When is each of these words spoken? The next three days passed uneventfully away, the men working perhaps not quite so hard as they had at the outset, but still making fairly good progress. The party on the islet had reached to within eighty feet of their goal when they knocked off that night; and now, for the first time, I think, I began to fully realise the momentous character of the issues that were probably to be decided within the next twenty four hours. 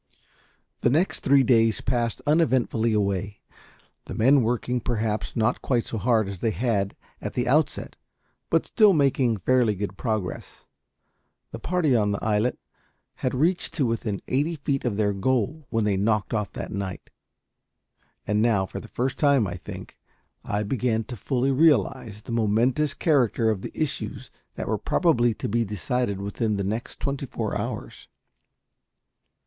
The 0.79 0.89
next 0.89 1.19
three 1.19 1.43
days 1.43 1.79
passed 1.79 2.23
uneventfully 2.25 2.91
away, 2.91 3.39
the 4.05 4.15
men 4.15 4.41
working 4.41 4.79
perhaps 4.81 5.35
not 5.35 5.61
quite 5.61 5.85
so 5.85 5.99
hard 5.99 6.27
as 6.27 6.39
they 6.39 6.49
had 6.49 6.95
at 7.21 7.35
the 7.35 7.47
outset, 7.47 7.95
but 8.49 8.65
still 8.65 8.93
making 8.93 9.37
fairly 9.37 9.75
good 9.75 9.97
progress. 9.97 10.65
The 11.51 11.59
party 11.59 11.95
on 11.95 12.09
the 12.09 12.23
islet 12.23 12.57
had 13.17 13.35
reached 13.35 13.75
to 13.75 13.85
within 13.85 14.23
eighty 14.27 14.55
feet 14.55 14.85
of 14.85 14.97
their 14.97 15.13
goal 15.13 15.67
when 15.69 15.83
they 15.85 15.97
knocked 15.97 16.33
off 16.33 16.51
that 16.53 16.71
night; 16.71 17.11
and 18.25 18.41
now, 18.41 18.65
for 18.65 18.79
the 18.79 18.87
first 18.87 19.19
time, 19.19 19.45
I 19.45 19.55
think, 19.57 19.99
I 20.43 20.63
began 20.63 21.03
to 21.03 21.15
fully 21.15 21.51
realise 21.51 22.21
the 22.21 22.31
momentous 22.31 22.95
character 22.95 23.51
of 23.51 23.61
the 23.61 23.71
issues 23.79 24.31
that 24.55 24.67
were 24.67 24.79
probably 24.79 25.35
to 25.35 25.47
be 25.47 25.63
decided 25.63 26.19
within 26.19 26.55
the 26.57 26.63
next 26.63 26.99
twenty 26.99 27.27
four 27.27 27.55
hours. 27.55 28.07